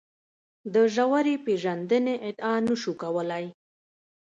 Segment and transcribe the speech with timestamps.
[0.73, 3.45] د ژورې پېژندنې ادعا نه شو کولای.